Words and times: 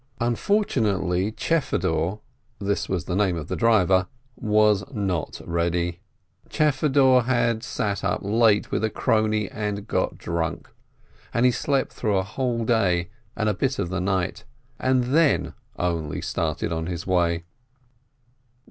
Unfortunately, 0.19 1.31
Chfedor 1.31 2.21
(this 2.57 2.89
was 2.89 3.05
the 3.05 3.15
name 3.15 3.35
of 3.37 3.49
his 3.49 3.57
driver) 3.59 4.07
was 4.35 4.83
not 4.91 5.39
ready. 5.45 5.99
Chfedor 6.49 7.25
had 7.25 7.61
sat 7.61 8.03
up 8.03 8.21
late 8.23 8.71
with 8.71 8.83
a 8.83 8.89
crony 8.89 9.47
and 9.49 9.85
got 9.87 10.17
drunk, 10.17 10.71
and 11.35 11.45
he 11.45 11.51
slept 11.51 11.93
through 11.93 12.17
a 12.17 12.23
whole 12.23 12.65
day 12.65 13.11
and 13.35 13.47
a 13.47 13.53
bit 13.53 13.77
of 13.77 13.89
the 13.89 14.01
night, 14.01 14.43
and 14.79 15.03
then 15.13 15.53
only 15.77 16.19
started 16.19 16.71
on 16.71 16.87
his 16.87 17.05
way. 17.05 17.43